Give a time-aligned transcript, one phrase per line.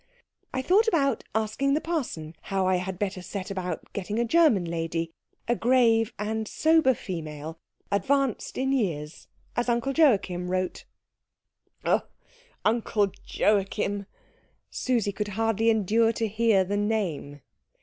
[0.51, 4.65] I thought about asking the parson how I had better set about getting a German
[4.65, 5.13] lady
[5.47, 7.59] a grave and sober female,
[7.91, 10.85] advanced in years, as Uncle Joachim wrote."
[11.85, 12.07] "Oh,
[12.65, 14.07] Uncle Joachim"
[14.71, 17.41] Susie could hardly endure to hear the name.